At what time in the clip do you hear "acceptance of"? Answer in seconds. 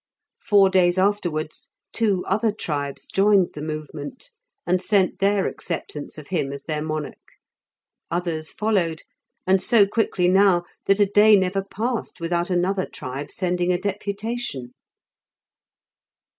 5.45-6.29